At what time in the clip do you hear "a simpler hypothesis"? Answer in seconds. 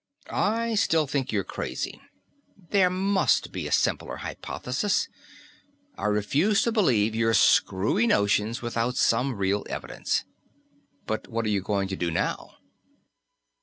3.67-5.07